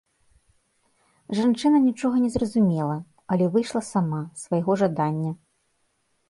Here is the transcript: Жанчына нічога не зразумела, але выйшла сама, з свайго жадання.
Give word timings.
Жанчына 1.39 1.77
нічога 1.87 2.15
не 2.23 2.29
зразумела, 2.37 2.95
але 3.37 3.45
выйшла 3.57 3.81
сама, 3.93 4.23
з 4.25 4.39
свайго 4.49 4.71
жадання. 4.85 5.31